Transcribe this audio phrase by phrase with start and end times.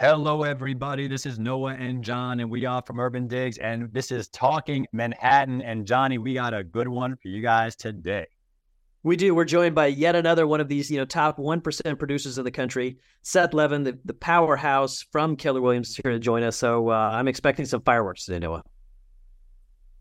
[0.00, 1.08] Hello, everybody.
[1.08, 5.60] This is Noah and John, and we are from UrbanDigs, and this is Talking Manhattan.
[5.60, 8.26] And Johnny, we got a good one for you guys today.
[9.02, 9.34] We do.
[9.34, 12.44] We're joined by yet another one of these, you know, top one percent producers in
[12.44, 16.56] the country, Seth Levin, the, the powerhouse from Keller Williams, here to join us.
[16.56, 18.62] So uh, I'm expecting some fireworks today, Noah.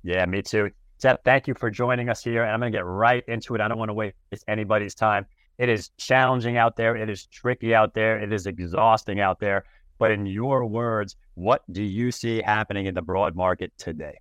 [0.04, 0.70] Yeah, me too.
[1.00, 3.62] Seth, thank you for joining us here, and I'm going to get right into it.
[3.62, 4.16] I don't want to waste
[4.48, 5.26] anybody's time.
[5.58, 6.96] It is challenging out there.
[6.96, 8.20] It is tricky out there.
[8.20, 9.66] It is exhausting out there.
[9.98, 14.18] But in your words, what do you see happening in the broad market today?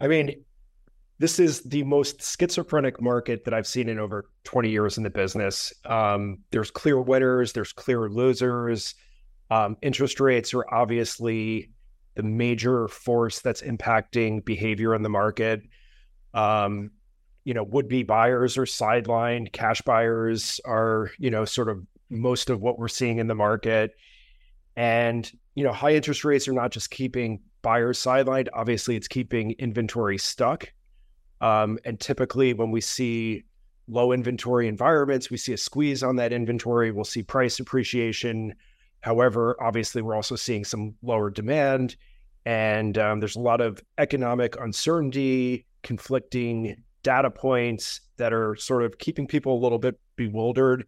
[0.00, 0.44] I mean,
[1.18, 5.10] this is the most schizophrenic market that I've seen in over 20 years in the
[5.10, 5.72] business.
[5.84, 8.94] Um, there's clear winners, there's clear losers.
[9.50, 11.70] Um, interest rates are obviously
[12.14, 15.62] the major force that's impacting behavior in the market.
[16.34, 16.90] Um,
[17.44, 22.50] you know, would be buyers are sidelined, cash buyers are, you know, sort of most
[22.50, 23.92] of what we're seeing in the market.
[24.78, 29.56] And, you know, high interest rates are not just keeping buyers sidelined, obviously, it's keeping
[29.58, 30.72] inventory stuck.
[31.40, 33.42] Um, and typically, when we see
[33.88, 38.54] low inventory environments, we see a squeeze on that inventory, we'll see price appreciation.
[39.00, 41.96] However, obviously, we're also seeing some lower demand.
[42.46, 48.98] And um, there's a lot of economic uncertainty, conflicting data points that are sort of
[48.98, 50.86] keeping people a little bit bewildered.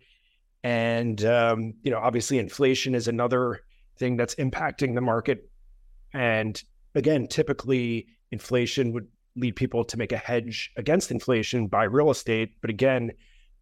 [0.62, 3.62] And, um, you know, obviously, inflation is another
[4.00, 5.48] thing that's impacting the market.
[6.12, 6.60] And
[6.96, 9.06] again, typically inflation would
[9.36, 12.54] lead people to make a hedge against inflation by real estate.
[12.60, 13.12] But again,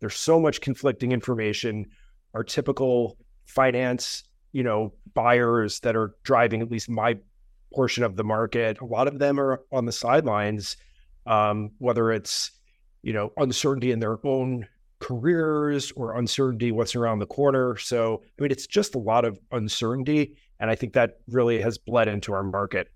[0.00, 1.86] there's so much conflicting information.
[2.32, 4.22] Our typical finance,
[4.52, 7.18] you know, buyers that are driving at least my
[7.74, 10.78] portion of the market, a lot of them are on the sidelines,
[11.26, 12.52] um, whether it's,
[13.02, 14.66] you know, uncertainty in their own
[15.00, 17.76] careers or uncertainty what's around the corner.
[17.76, 20.36] So, I mean, it's just a lot of uncertainty.
[20.60, 22.88] And I think that really has bled into our market.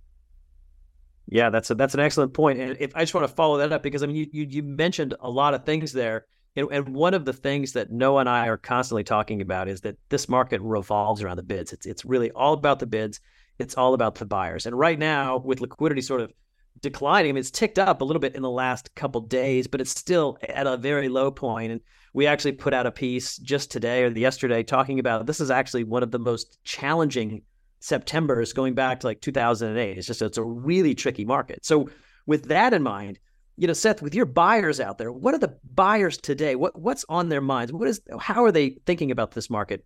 [1.29, 2.61] Yeah, that's a, that's an excellent point.
[2.61, 4.63] And if I just want to follow that up because I mean, you you, you
[4.63, 6.27] mentioned a lot of things there,
[6.57, 9.81] and, and, one of the things that Noah and I are constantly talking about is
[9.83, 11.73] that this market revolves around the bids.
[11.73, 13.21] It's it's really all about the bids.
[13.59, 14.67] It's all about the buyers.
[14.67, 16.33] And right now, with liquidity sort of
[16.81, 17.31] declining.
[17.31, 19.91] I mean, it's ticked up a little bit in the last couple days, but it's
[19.91, 21.73] still at a very low point.
[21.73, 21.81] And
[22.13, 25.85] we actually put out a piece just today or yesterday talking about this is actually
[25.85, 27.43] one of the most challenging
[27.81, 29.99] September's going back to like 2008.
[29.99, 31.65] It's just it's a really tricky market.
[31.65, 31.89] So
[32.27, 33.19] with that in mind,
[33.57, 36.55] you know, Seth, with your buyers out there, what are the buyers today?
[36.55, 37.73] What what's on their minds?
[37.73, 39.85] What is how are they thinking about this market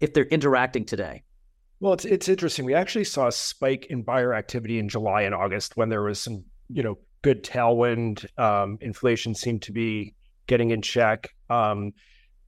[0.00, 1.22] if they're interacting today?
[1.80, 2.64] Well, it's it's interesting.
[2.64, 6.20] We actually saw a spike in buyer activity in July and August when there was
[6.20, 8.26] some, you know, good tailwind.
[8.38, 10.14] Um, inflation seemed to be
[10.46, 11.28] getting in check.
[11.50, 11.92] Um,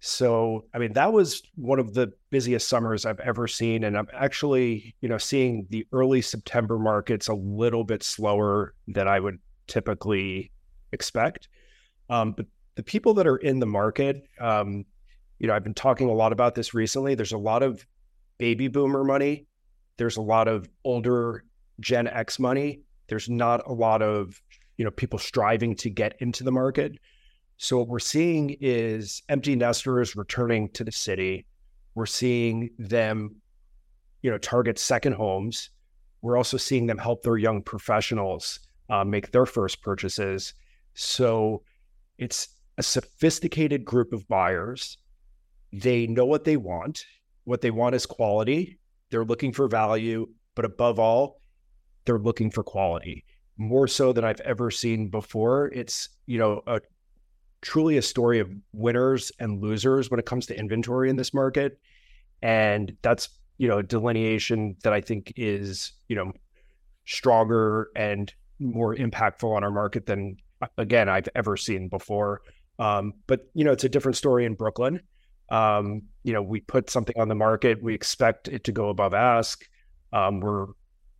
[0.00, 4.08] so, I mean, that was one of the busiest summers I've ever seen, and I'm
[4.14, 9.38] actually, you know, seeing the early September markets a little bit slower than I would
[9.66, 10.50] typically
[10.92, 11.48] expect.
[12.08, 14.86] Um, but the people that are in the market, um,
[15.38, 17.14] you know, I've been talking a lot about this recently.
[17.14, 17.86] There's a lot of
[18.40, 19.46] baby boomer money.
[19.98, 21.44] There's a lot of older
[21.78, 22.80] Gen X money.
[23.06, 24.40] There's not a lot of,
[24.78, 26.92] you know, people striving to get into the market.
[27.58, 31.46] So what we're seeing is empty nesters returning to the city.
[31.94, 33.36] We're seeing them,
[34.22, 35.68] you know, target second homes.
[36.22, 40.54] We're also seeing them help their young professionals uh, make their first purchases.
[40.94, 41.62] So
[42.16, 42.48] it's
[42.78, 44.96] a sophisticated group of buyers.
[45.72, 47.04] They know what they want.
[47.44, 48.78] What they want is quality.
[49.10, 51.40] They're looking for value, but above all,
[52.04, 53.24] they're looking for quality
[53.60, 55.66] more so than I've ever seen before.
[55.68, 56.80] It's, you know, a
[57.60, 61.78] truly a story of winners and losers when it comes to inventory in this market.
[62.40, 66.32] And that's, you know, a delineation that I think is, you know,
[67.04, 70.38] stronger and more impactful on our market than
[70.78, 72.40] again I've ever seen before.
[72.78, 75.00] Um, but you know, it's a different story in Brooklyn.
[75.50, 79.14] Um, you know, we put something on the market, we expect it to go above
[79.14, 79.66] ask.
[80.12, 80.66] Um, we're,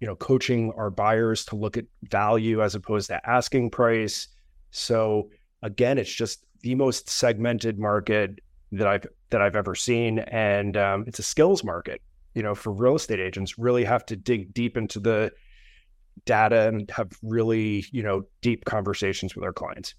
[0.00, 4.28] you know, coaching our buyers to look at value as opposed to asking price.
[4.70, 5.30] So
[5.62, 8.38] again, it's just the most segmented market
[8.72, 12.02] that I've that I've ever seen, and um, it's a skills market.
[12.34, 15.32] You know, for real estate agents, really have to dig deep into the
[16.24, 19.94] data and have really you know deep conversations with our clients.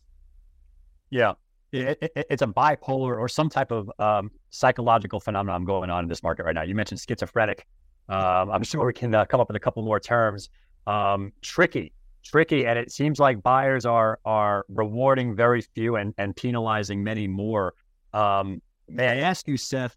[1.09, 1.33] Yeah,
[1.71, 6.09] it, it, it's a bipolar or some type of um, psychological phenomenon going on in
[6.09, 6.63] this market right now.
[6.63, 7.65] You mentioned schizophrenic.
[8.09, 10.49] Um, I'm sure we can uh, come up with a couple more terms.
[10.87, 16.35] Um, tricky, tricky, and it seems like buyers are are rewarding very few and, and
[16.35, 17.73] penalizing many more.
[18.13, 19.95] Um, may I ask you, Seth,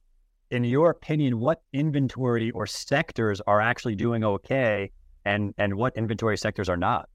[0.50, 4.90] in your opinion, what inventory or sectors are actually doing okay,
[5.24, 7.08] and and what inventory sectors are not?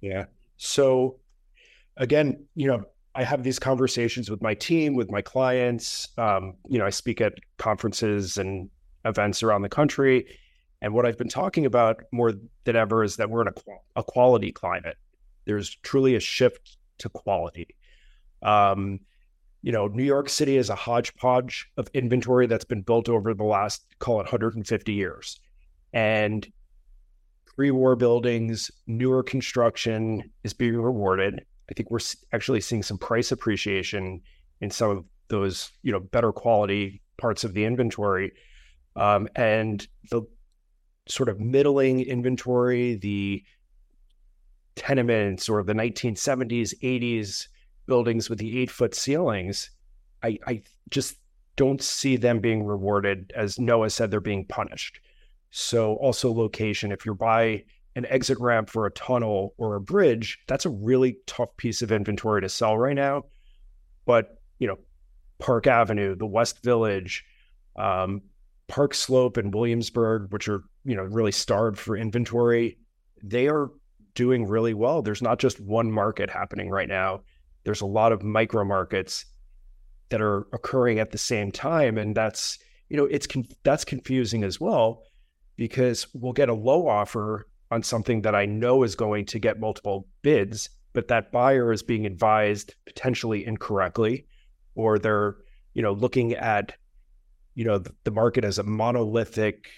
[0.00, 0.26] Yeah.
[0.58, 1.18] So
[1.96, 2.84] again, you know,
[3.16, 6.08] I have these conversations with my team, with my clients.
[6.18, 8.68] Um, you know, I speak at conferences and
[9.06, 10.26] events around the country.
[10.82, 12.34] And what I've been talking about more
[12.64, 14.98] than ever is that we're in a, a quality climate.
[15.46, 17.68] There's truly a shift to quality.
[18.42, 19.00] Um,
[19.62, 23.44] you know, New York City is a hodgepodge of inventory that's been built over the
[23.44, 25.40] last, call it 150 years.
[25.94, 26.46] And
[27.46, 31.46] pre war buildings, newer construction is being rewarded.
[31.70, 31.98] I think we're
[32.32, 34.20] actually seeing some price appreciation
[34.60, 38.32] in some of those, you know, better quality parts of the inventory.
[38.94, 40.22] Um, and the
[41.08, 43.44] sort of middling inventory, the
[44.74, 47.48] tenements or the 1970s, 80s
[47.86, 49.70] buildings with the eight foot ceilings,
[50.22, 51.16] I, I just
[51.56, 53.32] don't see them being rewarded.
[53.34, 55.00] As Noah said, they're being punished.
[55.50, 56.92] So, also location.
[56.92, 57.64] If you're by
[57.96, 61.90] an exit ramp for a tunnel or a bridge, that's a really tough piece of
[61.90, 63.24] inventory to sell right now.
[64.04, 64.78] But, you know,
[65.38, 67.24] Park Avenue, the West Village,
[67.74, 68.20] um,
[68.68, 72.78] Park Slope and Williamsburg, which are, you know, really starved for inventory,
[73.22, 73.70] they are
[74.14, 75.00] doing really well.
[75.00, 77.22] There's not just one market happening right now.
[77.64, 79.24] There's a lot of micro markets
[80.10, 81.96] that are occurring at the same time.
[81.96, 82.58] And that's,
[82.90, 83.26] you know, it's,
[83.62, 85.02] that's confusing as well
[85.56, 89.60] because we'll get a low offer on something that I know is going to get
[89.60, 94.26] multiple bids, but that buyer is being advised potentially incorrectly,
[94.74, 95.36] or they're,
[95.74, 96.72] you know, looking at,
[97.54, 99.68] you know, the, market as a monolithic,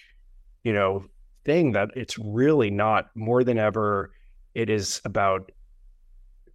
[0.62, 1.04] you know,
[1.44, 4.12] thing that it's really not more than ever.
[4.54, 5.50] It is about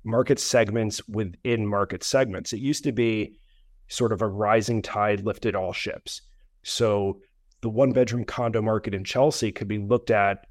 [0.03, 2.53] market segments within market segments.
[2.53, 3.38] It used to be
[3.88, 6.21] sort of a rising tide lifted all ships.
[6.63, 7.21] So
[7.62, 10.45] the one bedroom condo market in Chelsea could be looked at,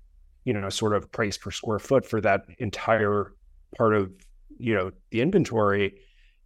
[0.44, 3.32] you know, sort of price per square foot for that entire
[3.76, 4.10] part of,
[4.58, 5.94] you know, the inventory.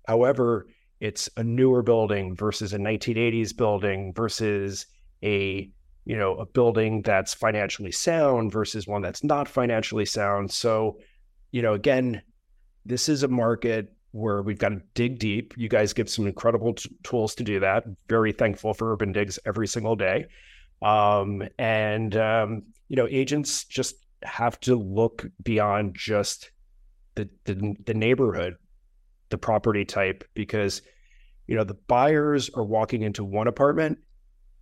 [0.07, 0.67] However,
[1.01, 4.87] it's a newer building versus a 1980s building versus
[5.23, 5.71] a,
[6.05, 10.51] you know, a building that's financially sound versus one that's not financially sound.
[10.51, 10.99] So,
[11.51, 12.23] you know, again,
[12.85, 15.55] this is a market where we've got to dig deep.
[15.57, 17.85] You guys give some incredible t- tools to do that.
[18.09, 20.27] Very thankful for UrbanDigs every single day.
[20.83, 26.51] Um, and, um, you know, agents just have to look beyond just
[27.15, 28.57] the, the, the neighborhood,
[29.31, 30.83] the property type, because,
[31.47, 33.99] you know, the buyers are walking into one apartment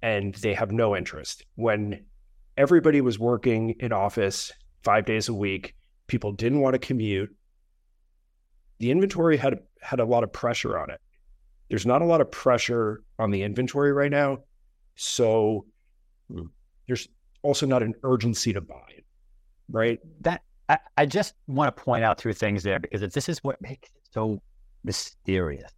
[0.02, 1.44] and they have no interest.
[1.56, 2.05] When
[2.56, 4.52] everybody was working in office
[4.84, 5.75] five days a week,
[6.06, 7.34] people didn't want to commute.
[8.78, 11.00] The inventory had had a lot of pressure on it.
[11.69, 14.38] There's not a lot of pressure on the inventory right now.
[14.94, 15.66] So.
[16.87, 17.09] There's
[17.43, 19.05] also not an urgency to buy it,
[19.71, 20.01] right?
[20.23, 23.61] That I, I just want to point out two things there because this is what
[23.61, 24.41] makes it so
[24.83, 25.73] mysterious.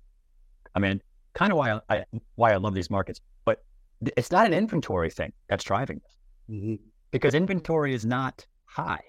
[0.74, 1.00] I mean,
[1.34, 2.04] kind of why I,
[2.34, 3.64] why I love these markets, but
[4.16, 6.74] it's not an inventory thing that's driving this mm-hmm.
[7.10, 9.02] because inventory is not high.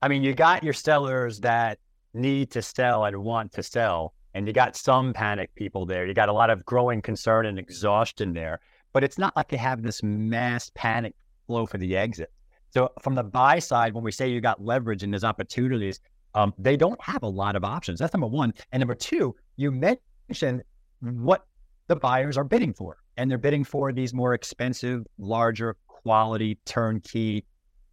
[0.00, 1.78] I mean, you got your sellers that
[2.14, 6.06] need to sell and want to sell, and you got some panic people there.
[6.06, 8.60] You got a lot of growing concern and exhaustion there
[8.92, 11.14] but it's not like they have this mass panic
[11.46, 12.32] flow for the exit.
[12.70, 16.00] So from the buy side, when we say you got leverage and there's opportunities,
[16.34, 17.98] um, they don't have a lot of options.
[17.98, 18.52] That's number one.
[18.72, 20.62] And number two, you mentioned
[21.00, 21.46] what
[21.86, 27.44] the buyers are bidding for, and they're bidding for these more expensive, larger quality, turnkey,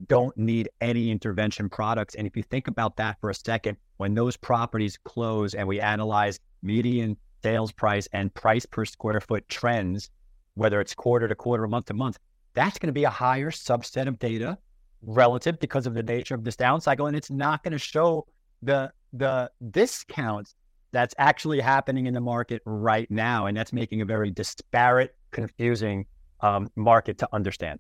[0.08, 2.16] don't need any intervention products.
[2.16, 5.80] And if you think about that for a second, when those properties close and we
[5.80, 10.10] analyze median sales price and price per square foot trends,
[10.56, 12.18] whether it's quarter to quarter, month to month,
[12.54, 14.58] that's going to be a higher subset of data
[15.02, 17.08] relative because of the nature of this down cycle.
[17.08, 18.26] And it's not going to show
[18.64, 20.56] the the discounts
[20.92, 23.46] that's actually happening in the market right now.
[23.46, 26.06] And that's making a very disparate, confusing
[26.42, 27.80] um, market to understand.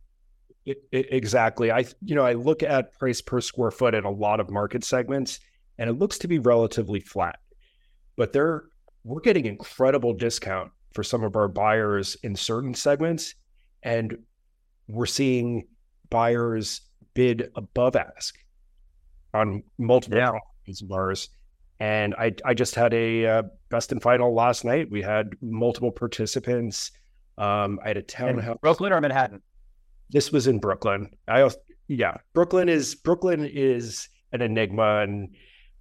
[0.65, 1.71] It, it, exactly.
[1.71, 4.83] I you know I look at price per square foot in a lot of market
[4.83, 5.39] segments,
[5.77, 7.39] and it looks to be relatively flat.
[8.15, 8.65] But there,
[9.03, 13.35] we're getting incredible discount for some of our buyers in certain segments.
[13.83, 14.17] And
[14.87, 15.67] we're seeing
[16.09, 16.81] buyers
[17.13, 18.35] bid above ask
[19.33, 20.29] on multiple yeah.
[20.29, 21.29] properties of ours.
[21.79, 24.89] And I, I just had a uh, best and final last night.
[24.89, 26.91] We had multiple participants.
[27.37, 28.57] Um, I had a townhouse.
[28.61, 29.41] Brooklyn or Manhattan?
[30.09, 31.09] This was in Brooklyn.
[31.27, 31.57] I also,
[31.89, 35.35] yeah, Brooklyn is Brooklyn is an enigma, and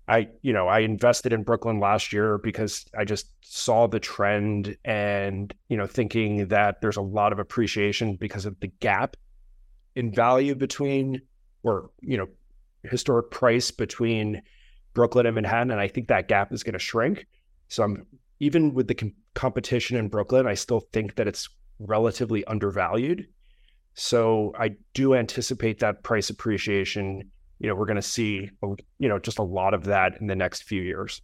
[0.07, 4.77] I, you know, I invested in Brooklyn last year because I just saw the trend
[4.85, 9.17] and, you know, thinking that there's a lot of appreciation because of the gap
[9.95, 11.23] in value between
[11.63, 12.27] or, you know,
[12.83, 14.43] historic price between
[14.93, 15.71] Brooklyn and Manhattan.
[15.71, 17.27] And I think that gap is going to shrink.
[17.69, 18.07] So I'm
[18.41, 23.27] even with the com- competition in Brooklyn, I still think that it's relatively undervalued.
[23.95, 28.51] So I do anticipate that price appreciation you know, we're going to see,
[28.99, 31.23] you know, just a lot of that in the next few years.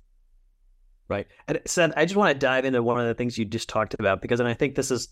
[1.09, 1.27] Right.
[1.49, 3.95] And Seth, I just want to dive into one of the things you just talked
[3.95, 5.09] about because, and I think this is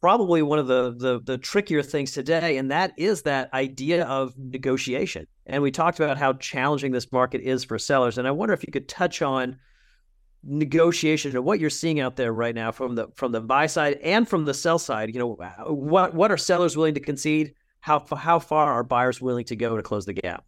[0.00, 4.32] probably one of the, the the trickier things today, and that is that idea of
[4.38, 5.26] negotiation.
[5.46, 8.18] And we talked about how challenging this market is for sellers.
[8.18, 9.58] And I wonder if you could touch on
[10.44, 13.98] negotiation and what you're seeing out there right now from the from the buy side
[14.02, 15.12] and from the sell side.
[15.12, 15.36] You know,
[15.66, 17.54] what what are sellers willing to concede?
[17.88, 20.44] How how far are buyers willing to go to close the gap?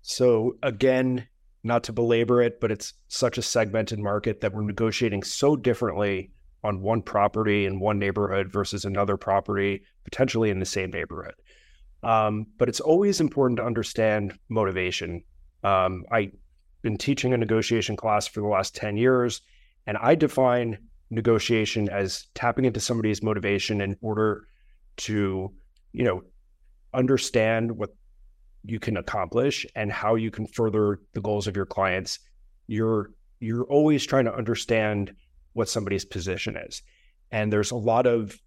[0.00, 1.28] So again,
[1.62, 6.30] not to belabor it, but it's such a segmented market that we're negotiating so differently
[6.64, 11.34] on one property in one neighborhood versus another property potentially in the same neighborhood.
[12.02, 15.22] Um, but it's always important to understand motivation.
[15.62, 16.32] Um, I've
[16.80, 19.42] been teaching a negotiation class for the last 10 years,
[19.86, 20.78] and I define
[21.10, 24.46] negotiation as tapping into somebody's motivation in order
[24.96, 25.52] to,
[25.92, 26.22] you know,
[26.94, 27.90] understand what
[28.64, 32.18] you can accomplish and how you can further the goals of your clients
[32.70, 35.12] you're you're always trying to understand
[35.54, 36.82] what somebody's position is.
[37.32, 38.38] And there's a lot of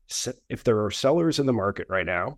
[0.49, 2.37] if there are sellers in the market right now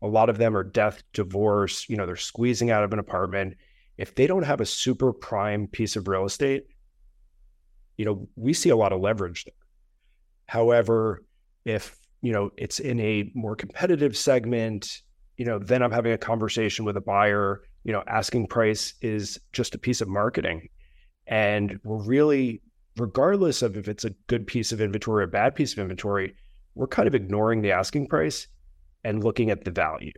[0.00, 3.54] a lot of them are death divorce you know they're squeezing out of an apartment.
[3.98, 6.64] If they don't have a super prime piece of real estate
[7.96, 9.54] you know we see a lot of leverage there.
[10.46, 11.22] However
[11.64, 15.02] if you know it's in a more competitive segment
[15.36, 19.40] you know, then I'm having a conversation with a buyer, you know, asking price is
[19.52, 20.68] just a piece of marketing.
[21.26, 22.62] And we're really,
[22.96, 26.34] regardless of if it's a good piece of inventory or a bad piece of inventory,
[26.74, 28.46] we're kind of ignoring the asking price
[29.04, 30.12] and looking at the value.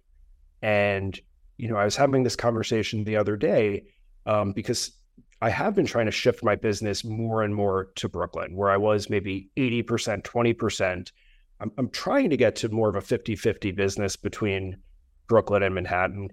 [0.62, 1.18] And,
[1.56, 3.84] you know, I was having this conversation the other day
[4.26, 4.92] um, because
[5.40, 8.76] I have been trying to shift my business more and more to Brooklyn, where I
[8.76, 11.12] was maybe 80%, 20%.
[11.60, 14.78] I'm, I'm trying to get to more of a 50 50 business between
[15.26, 16.30] Brooklyn and Manhattan.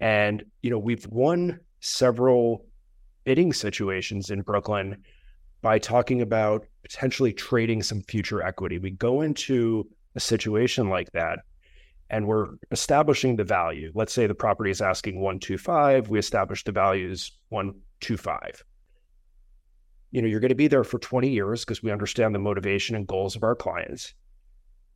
[0.00, 2.64] And, you know, we've won several
[3.24, 5.02] bidding situations in Brooklyn
[5.62, 8.78] by talking about potentially trading some future equity.
[8.78, 11.40] We go into a situation like that
[12.08, 13.92] and we're establishing the value.
[13.94, 18.64] Let's say the property is asking 125, we establish the value is 125.
[20.10, 22.96] You know, you're going to be there for 20 years because we understand the motivation
[22.96, 24.14] and goals of our clients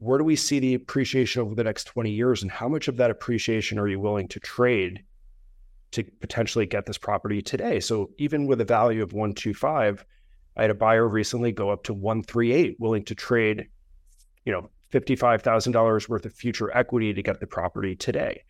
[0.04, 2.98] where do we see the appreciation over the next 20 years and how much of
[2.98, 5.02] that appreciation are you willing to trade
[5.92, 7.80] to potentially get this property today?
[7.80, 10.04] So even with a value of 125
[10.56, 13.66] i had a buyer recently go up to 138 willing to trade
[14.44, 18.44] you know $55000 worth of future equity to get the property today.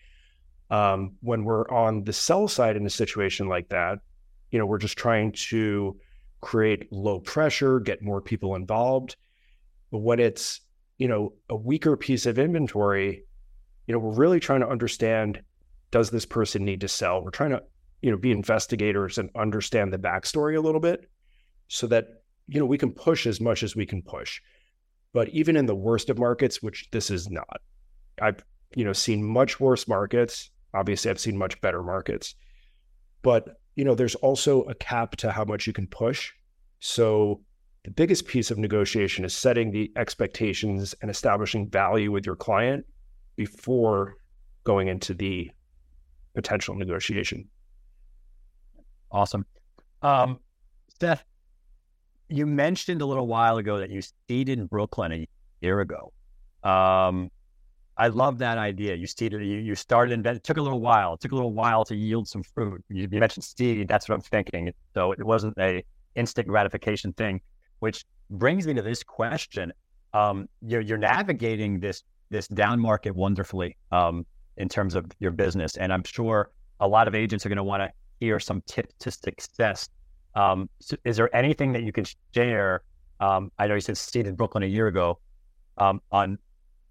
[0.68, 4.00] Um, when we're on the sell side in a situation like that
[4.50, 5.96] you know we're just trying to
[6.40, 9.16] create low pressure get more people involved.
[9.90, 10.60] But when it's
[10.98, 13.24] you know, a weaker piece of inventory,
[13.86, 15.42] you know, we're really trying to understand
[15.90, 17.22] does this person need to sell?
[17.22, 17.62] We're trying to,
[18.02, 21.08] you know, be investigators and understand the backstory a little bit
[21.68, 22.06] so that,
[22.48, 24.40] you know, we can push as much as we can push.
[25.12, 27.60] But even in the worst of markets, which this is not,
[28.20, 30.50] I've, you know, seen much worse markets.
[30.74, 32.34] Obviously, I've seen much better markets.
[33.22, 36.32] But, you know, there's also a cap to how much you can push.
[36.80, 37.40] So
[37.84, 42.84] the biggest piece of negotiation is setting the expectations and establishing value with your client
[43.36, 44.16] before
[44.64, 45.50] going into the
[46.34, 47.46] potential negotiation.
[49.10, 49.44] Awesome.
[50.00, 50.40] Um,
[50.98, 51.24] Seth,
[52.30, 55.28] you mentioned a little while ago that you seeded in Brooklyn a
[55.60, 56.12] year ago.
[56.62, 57.30] Um,
[57.98, 58.94] I love that idea.
[58.94, 61.14] You seeded, you, you started, it took a little while.
[61.14, 62.82] It took a little while to yield some fruit.
[62.88, 63.86] You, you mentioned seed.
[63.88, 64.72] That's what I'm thinking.
[64.94, 65.84] So it wasn't a
[66.16, 67.40] instant gratification thing
[67.84, 69.70] which brings me to this question.
[70.14, 74.24] Um, you're, you're navigating this this down market wonderfully um,
[74.56, 76.50] in terms of your business, and I'm sure
[76.80, 79.90] a lot of agents are going to want to hear some tips to success.
[80.34, 82.82] Um, so is there anything that you can share?
[83.20, 85.18] Um, I know you said stayed in Brooklyn a year ago
[85.76, 86.38] um, on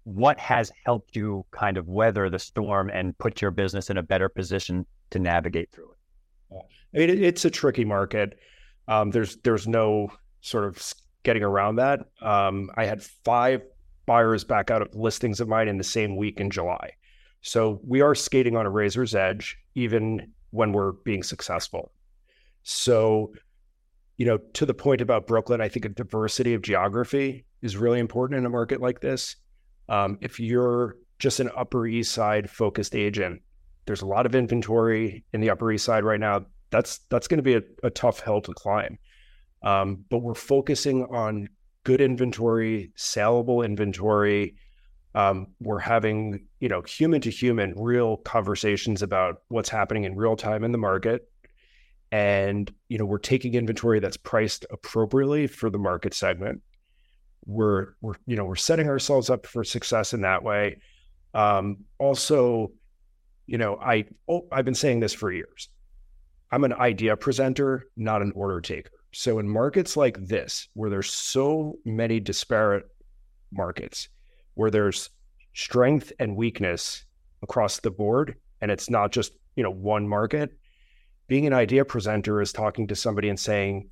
[0.04, 4.02] what has helped you kind of weather the storm and put your business in a
[4.02, 6.62] better position to navigate through it.
[6.94, 8.38] I mean, it's a tricky market.
[8.86, 10.12] Um, there's there's no
[10.44, 12.00] sort of getting around that.
[12.20, 13.62] Um, I had five
[14.06, 16.92] buyers back out of listings of mine in the same week in July.
[17.40, 21.92] So we are skating on a razor's edge, even when we're being successful.
[22.62, 23.32] So,
[24.18, 27.98] you know, to the point about Brooklyn, I think a diversity of geography is really
[27.98, 29.36] important in a market like this.
[29.88, 33.40] Um, if you're just an Upper East Side focused agent,
[33.86, 36.46] there's a lot of inventory in the Upper East Side right now.
[36.70, 38.98] That's that's going to be a, a, tough hill to climb.
[39.64, 41.48] Um, but we're focusing on
[41.82, 44.54] good inventory, saleable inventory,
[45.14, 50.36] um, we're having you know human to human real conversations about what's happening in real
[50.36, 51.28] time in the market.
[52.10, 56.62] And you know we're taking inventory that's priced appropriately for the market segment.
[57.46, 60.78] We're we're you know we're setting ourselves up for success in that way.
[61.32, 62.70] Um, also
[63.46, 65.68] you know i oh, i've been saying this for years.
[66.50, 71.12] I'm an idea presenter not an order taker so in markets like this where there's
[71.12, 72.84] so many disparate
[73.52, 74.08] markets
[74.54, 75.10] where there's
[75.54, 77.04] strength and weakness
[77.42, 80.56] across the board and it's not just you know one market
[81.26, 83.88] being an idea presenter is talking to somebody and saying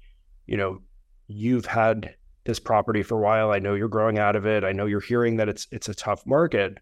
[0.47, 0.81] you know
[1.29, 2.15] you've had
[2.45, 3.53] this property for a while.
[3.53, 4.65] I know you're growing out of it.
[4.65, 6.79] I know you're hearing that it's it's a tough market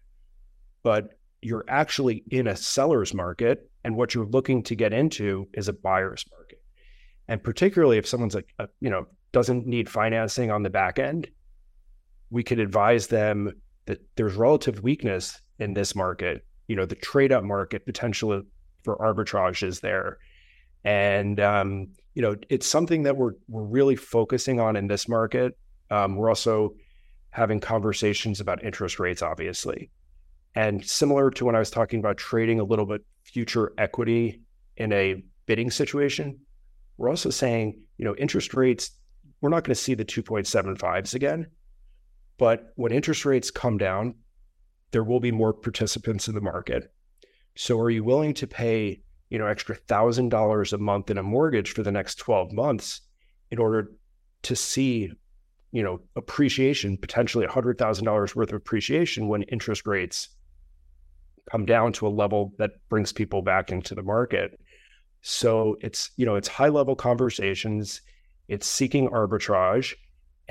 [0.83, 1.09] but
[1.41, 5.73] you're actually in a seller's market and what you're looking to get into is a
[5.73, 6.40] buyer's market
[7.27, 11.29] and particularly if someone's like a, you know doesn't need financing on the back end
[12.31, 13.53] we could advise them
[13.85, 16.43] that there's relative weakness in this market.
[16.67, 18.41] You know, the trade up market potential
[18.83, 20.17] for arbitrage is there.
[20.83, 25.57] And um, you know, it's something that we're we're really focusing on in this market.
[25.91, 26.73] Um, we're also
[27.29, 29.91] having conversations about interest rates, obviously.
[30.55, 34.41] And similar to when I was talking about trading a little bit future equity
[34.77, 36.39] in a bidding situation,
[36.97, 38.91] we're also saying, you know, interest rates,
[39.41, 41.47] we're not going to see the 2.75s again.
[42.37, 44.15] But when interest rates come down,
[44.91, 46.91] there will be more participants in the market.
[47.55, 51.23] So are you willing to pay, you know, extra thousand dollars a month in a
[51.23, 53.01] mortgage for the next 12 months
[53.51, 53.91] in order
[54.43, 55.11] to see,
[55.71, 60.29] you know, appreciation, potentially hundred thousand dollars worth of appreciation when interest rates
[61.49, 64.59] come down to a level that brings people back into the market.
[65.21, 68.01] So it's, you know, it's high level conversations,
[68.47, 69.93] it's seeking arbitrage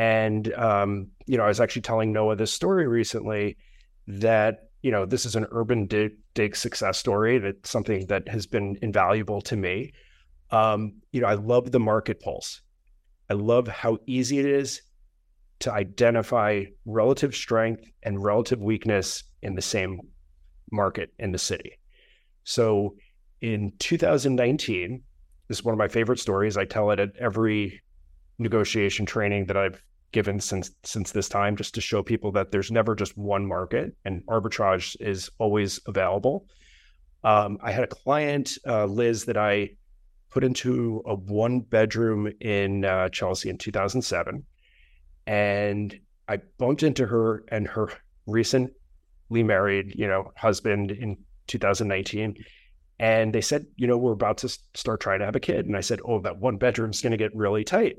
[0.00, 3.58] and um, you know, I was actually telling Noah this story recently
[4.06, 7.38] that you know this is an urban dig, dig success story.
[7.38, 9.92] That's something that has been invaluable to me.
[10.50, 12.62] Um, you know, I love the market pulse.
[13.28, 14.80] I love how easy it is
[15.58, 20.00] to identify relative strength and relative weakness in the same
[20.72, 21.78] market in the city.
[22.44, 22.94] So
[23.40, 25.02] in 2019,
[25.48, 26.56] this is one of my favorite stories.
[26.56, 27.80] I tell it at every
[28.38, 32.70] negotiation training that I've given since since this time just to show people that there's
[32.70, 36.46] never just one market and arbitrage is always available.
[37.22, 39.70] Um, I had a client, uh, Liz, that I
[40.30, 44.44] put into a one bedroom in uh, Chelsea in 2007,
[45.26, 47.90] and I bumped into her and her
[48.26, 48.72] recently
[49.30, 52.36] married, you know, husband in 2019.
[53.00, 55.64] And they said, you know, we're about to start trying to have a kid.
[55.64, 57.96] And I said, oh, that one bedroom's going to get really tight.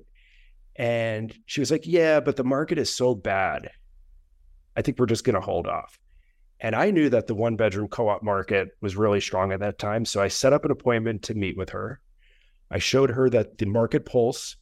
[0.75, 3.71] And she was like, Yeah, but the market is so bad.
[4.77, 5.99] I think we're just going to hold off.
[6.59, 9.79] And I knew that the one bedroom co op market was really strong at that
[9.79, 10.05] time.
[10.05, 11.99] So I set up an appointment to meet with her.
[12.69, 14.55] I showed her that the market pulse,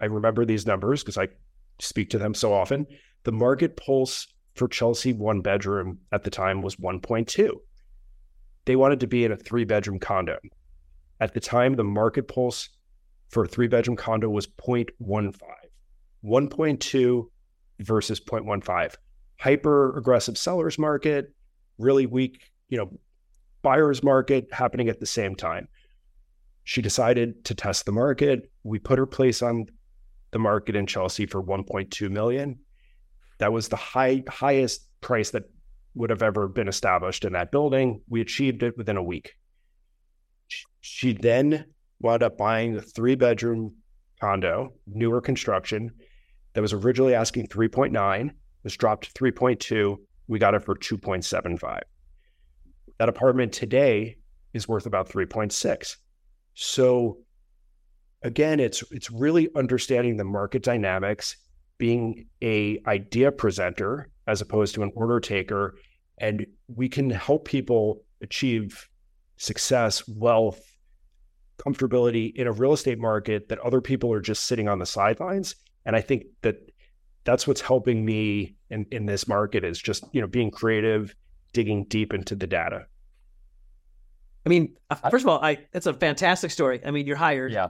[0.00, 1.28] I remember these numbers because I
[1.78, 2.86] speak to them so often.
[3.22, 4.26] The market pulse
[4.56, 7.58] for Chelsea one bedroom at the time was 1.2.
[8.66, 10.38] They wanted to be in a three bedroom condo.
[11.20, 12.70] At the time, the market pulse
[13.28, 15.34] for a three bedroom condo was 0.15,
[16.24, 17.26] 1.2
[17.80, 18.94] versus 0.15.
[19.40, 21.34] Hyper aggressive sellers market,
[21.78, 22.90] really weak, you know,
[23.62, 25.68] buyers market happening at the same time.
[26.64, 28.50] She decided to test the market.
[28.62, 29.66] We put her place on
[30.30, 32.58] the market in Chelsea for 1.2 million.
[33.38, 35.44] That was the high highest price that
[35.94, 38.00] would have ever been established in that building.
[38.08, 39.34] We achieved it within a week.
[40.80, 41.66] She then
[42.00, 43.76] wound up buying a three bedroom
[44.20, 45.92] condo, newer construction,
[46.54, 48.30] that was originally asking 3.9,
[48.62, 49.96] was dropped to 3.2.
[50.28, 51.80] We got it for 2.75.
[52.98, 54.16] That apartment today
[54.52, 55.96] is worth about 3.6.
[56.54, 57.18] So
[58.22, 61.36] again, it's it's really understanding the market dynamics,
[61.76, 65.76] being a idea presenter as opposed to an order taker,
[66.18, 68.88] and we can help people achieve
[69.36, 70.60] success, wealth,
[71.58, 75.54] comfortability in a real estate market that other people are just sitting on the sidelines.
[75.86, 76.56] And I think that
[77.24, 81.14] that's what's helping me in, in this market is just, you know, being creative,
[81.52, 82.86] digging deep into the data.
[84.44, 86.80] I mean, uh, first of all, I it's a fantastic story.
[86.84, 87.52] I mean, you're hired.
[87.52, 87.68] Yeah.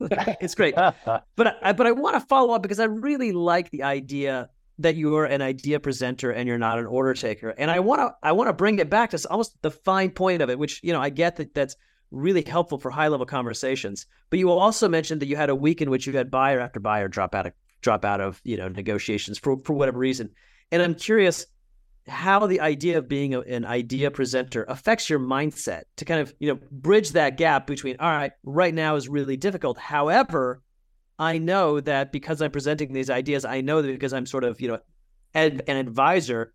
[0.00, 0.74] it's great.
[1.04, 4.50] but I, but I want to follow up because I really like the idea
[4.80, 7.50] that you're an idea presenter and you're not an order taker.
[7.50, 10.42] And I want to I want to bring it back to almost the fine point
[10.42, 11.76] of it, which you know I get that that's
[12.10, 14.06] really helpful for high level conversations.
[14.30, 16.80] But you also mentioned that you had a week in which you had buyer after
[16.80, 20.30] buyer drop out of drop out of you know negotiations for for whatever reason.
[20.72, 21.46] And I'm curious
[22.08, 26.34] how the idea of being a, an idea presenter affects your mindset to kind of
[26.38, 30.62] you know bridge that gap between all right right now is really difficult however
[31.20, 34.60] i know that because i'm presenting these ideas i know that because i'm sort of
[34.60, 34.78] you know
[35.34, 36.52] an advisor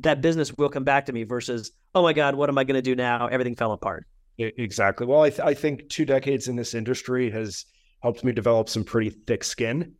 [0.00, 2.74] that business will come back to me versus oh my god what am i going
[2.74, 4.04] to do now everything fell apart
[4.38, 7.64] exactly well I, th- I think two decades in this industry has
[8.02, 9.94] helped me develop some pretty thick skin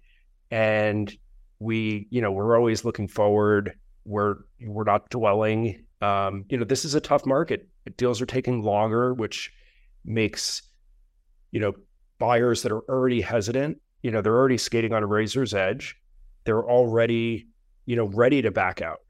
[0.50, 1.16] and
[1.60, 3.76] we you know we're always looking forward
[4.06, 5.84] we're we're not dwelling.
[6.00, 7.68] Um, you know, this is a tough market.
[7.96, 9.52] Deals are taking longer, which
[10.04, 10.62] makes
[11.50, 11.74] you know
[12.18, 13.78] buyers that are already hesitant.
[14.06, 15.96] You know, they're already skating on a razor's edge.
[16.44, 17.48] They're already
[17.86, 19.00] you know ready to back out.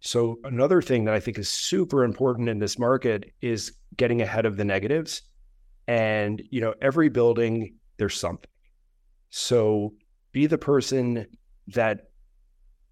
[0.00, 4.44] So another thing that I think is super important in this market is getting ahead
[4.44, 5.22] of the negatives.
[5.88, 8.50] And you know, every building there's something.
[9.30, 9.94] So
[10.32, 11.26] be the person
[11.68, 12.10] that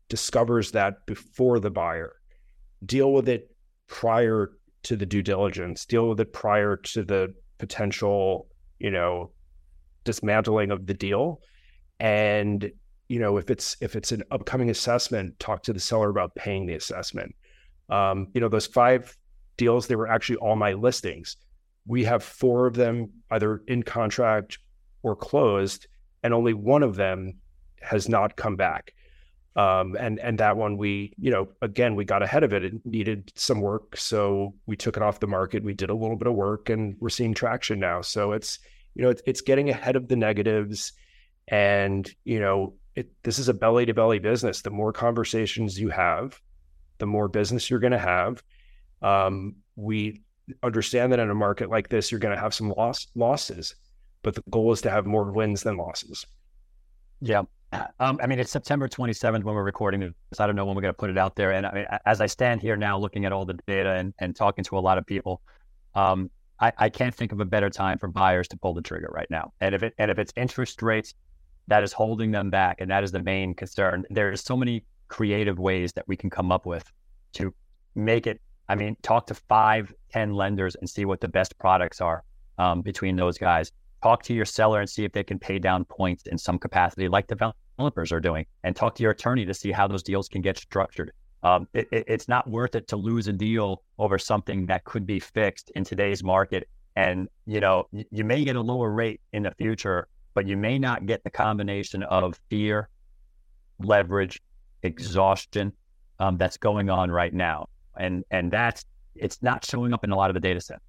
[0.09, 2.15] discovers that before the buyer,
[2.87, 3.55] deal with it
[3.87, 4.53] prior
[4.85, 9.34] to the due diligence, deal with it prior to the potential, you know,
[10.05, 11.41] dismantling of the deal.
[12.01, 12.71] And,
[13.09, 16.67] you know, if it's if it's an upcoming assessment, talk to the seller about paying
[16.67, 17.35] the assessment.
[17.89, 19.17] Um, you know, those five
[19.57, 21.37] deals, they were actually all my listings.
[21.87, 24.59] We have four of them either in contract
[25.03, 25.87] or closed,
[26.23, 27.35] and only one of them
[27.83, 28.95] has not come back.
[29.57, 32.65] Um, and and that one we you know again we got ahead of it.
[32.65, 35.63] It needed some work, so we took it off the market.
[35.63, 38.01] We did a little bit of work, and we're seeing traction now.
[38.01, 38.59] So it's
[38.95, 40.93] you know it's, it's getting ahead of the negatives,
[41.49, 44.63] and you know it, this is a belly to belly business.
[44.63, 46.41] The more conversations you have,
[46.99, 48.43] the more business you're going to have.
[49.03, 50.23] Um, we
[50.63, 53.75] understand that in a market like this, you're going to have some loss losses,
[54.23, 56.25] but the goal is to have more wins than losses.
[57.21, 57.43] Yeah,
[58.01, 60.41] um, I mean, it's September 27th when we're recording this.
[60.41, 61.53] I don't know when we're going to put it out there.
[61.53, 64.35] And I mean, as I stand here now looking at all the data and, and
[64.37, 65.41] talking to a lot of people,
[65.95, 69.11] um, I, I, can't think of a better time for buyers to pull the trigger
[69.13, 69.53] right now.
[69.61, 71.15] And if it and if it's interest rates
[71.67, 75.59] that is holding them back, and that is the main concern, there's so many creative
[75.59, 76.91] ways that we can come up with
[77.35, 77.55] to
[77.95, 78.41] make it.
[78.69, 82.25] I mean, talk to five, ten lenders and see what the best products are
[82.59, 83.73] um, between those guys.
[84.03, 87.09] Talk to your seller and see if they can pay down points in some capacity,
[87.09, 90.29] like develop developers are doing and talk to your attorney to see how those deals
[90.29, 91.13] can get structured.
[91.45, 95.07] Um, it, it, it's not worth it to lose a deal over something that could
[95.07, 96.69] be fixed in today's market.
[96.97, 100.79] And, you know, you may get a lower rate in the future, but you may
[100.79, 102.89] not get the combination of fear,
[103.79, 104.41] leverage,
[104.83, 105.73] exhaustion
[106.19, 107.69] um, that's going on right now.
[107.97, 110.81] And, and that's, it's not showing up in a lot of the data set.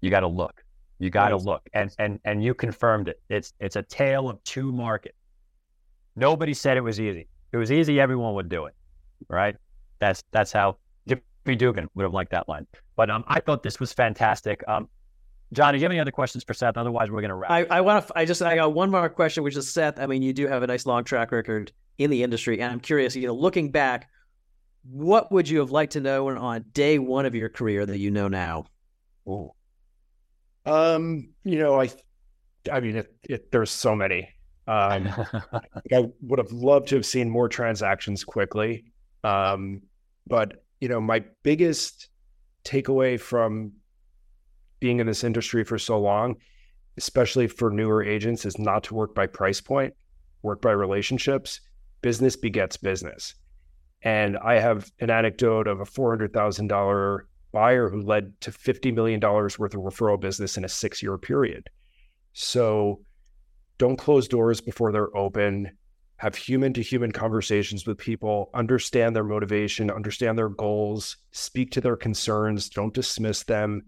[0.00, 0.64] You got to look.
[0.98, 3.22] You got to look, and and and you confirmed it.
[3.30, 5.16] It's it's a tale of two markets.
[6.14, 7.20] Nobody said it was easy.
[7.20, 8.74] If it was easy, everyone would do it,
[9.26, 9.56] right?
[10.00, 12.66] That's that's how Jimmy Dugan would have liked that line.
[12.96, 14.62] But um, I thought this was fantastic.
[14.68, 14.88] Um,
[15.52, 16.76] John, do you have any other questions for Seth?
[16.76, 17.50] Otherwise, we're going to wrap.
[17.50, 18.12] I, I want to.
[18.16, 19.98] I just I got one more question, which is Seth.
[19.98, 22.80] I mean, you do have a nice long track record in the industry, and I'm
[22.80, 23.16] curious.
[23.16, 24.08] You know, looking back,
[24.84, 28.10] what would you have liked to know on day one of your career that you
[28.10, 28.66] know now?
[29.28, 29.50] Ooh.
[30.66, 31.90] Um, you know, I,
[32.70, 34.28] I mean, it, it, there's so many.
[34.68, 35.08] Um,
[35.92, 38.84] I would have loved to have seen more transactions quickly.
[39.24, 39.82] Um,
[40.30, 42.08] but you know, my biggest
[42.64, 43.72] takeaway from
[44.80, 46.36] being in this industry for so long,
[46.96, 49.94] especially for newer agents, is not to work by price point,
[50.42, 51.60] work by relationships.
[52.00, 53.34] Business begets business.
[54.02, 57.20] And I have an anecdote of a $400,000
[57.52, 61.68] buyer who led to $50 million worth of referral business in a six year period.
[62.32, 63.02] So
[63.76, 65.72] don't close doors before they're open
[66.20, 71.80] have human to human conversations with people understand their motivation understand their goals speak to
[71.80, 73.82] their concerns don't dismiss them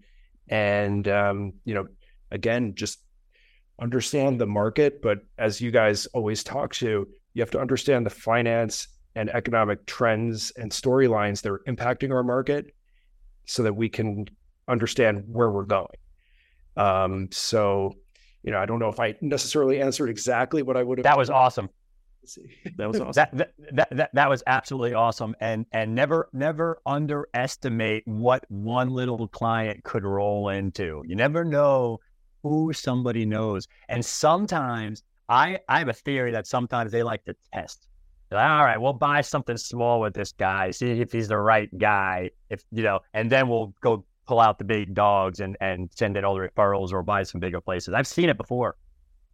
[0.47, 1.85] and um, you know
[2.31, 3.03] again just
[3.79, 8.09] understand the market but as you guys always talk to you have to understand the
[8.09, 12.73] finance and economic trends and storylines that are impacting our market
[13.45, 14.25] so that we can
[14.67, 15.97] understand where we're going
[16.77, 17.93] um, so
[18.41, 21.03] you know, I don't know if I necessarily answered exactly what I would have.
[21.03, 21.69] That was awesome.
[22.77, 23.37] That was awesome.
[23.37, 25.35] that, that, that, that was absolutely awesome.
[25.39, 31.03] And and never never underestimate what one little client could roll into.
[31.05, 31.99] You never know
[32.41, 33.67] who somebody knows.
[33.89, 37.87] And sometimes I I have a theory that sometimes they like to test.
[38.31, 41.69] Like, All right, we'll buy something small with this guy, see if he's the right
[41.77, 42.31] guy.
[42.49, 46.17] If you know, and then we'll go pull out the big dogs and and send
[46.17, 47.93] in all the referrals or buy some bigger places.
[47.93, 48.75] I've seen it before.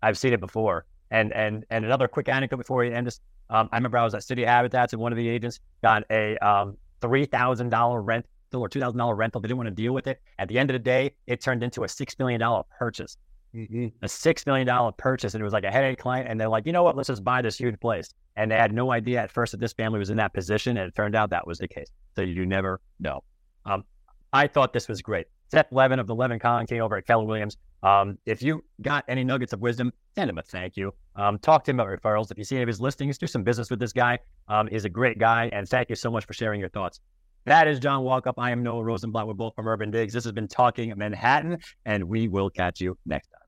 [0.02, 0.86] I've seen it before.
[1.12, 3.19] And and and another quick anecdote before we end this.
[3.50, 6.38] Um, I remember I was at Citi Habitats and one of the agents got a
[6.38, 9.41] um, three thousand dollar rental or two thousand dollar rental.
[9.41, 10.22] They didn't want to deal with it.
[10.38, 13.17] At the end of the day, it turned into a six million dollar purchase.
[13.56, 13.88] Mm-hmm.
[14.04, 16.30] A six million dollar purchase, and it was like a headache client.
[16.30, 16.95] And they're like, you know what?
[16.95, 18.13] Let's just buy this huge place.
[18.36, 20.88] And they had no idea at first that this family was in that position, and
[20.88, 21.88] it turned out that was the case.
[22.15, 23.24] So you never know.
[23.65, 23.84] Um,
[24.32, 25.26] I thought this was great.
[25.52, 27.58] Seth Levin of the LevinKong over at Keller Williams.
[27.82, 30.94] Um, if you got any nuggets of wisdom, send him a thank you.
[31.16, 32.32] Um, talk to him about referrals.
[32.32, 34.20] If you see any of his listings, do some business with this guy.
[34.48, 37.00] Um, he's a great guy, and thank you so much for sharing your thoughts.
[37.46, 38.34] That is John Walkup.
[38.38, 39.28] I am Noah Rosenblatt.
[39.28, 40.12] We're both from UrbanDigs.
[40.12, 43.38] This has been Talking Manhattan, and we will catch you next time.